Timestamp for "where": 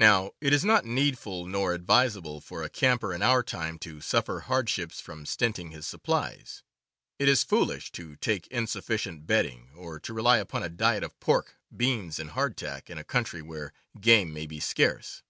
13.42-13.72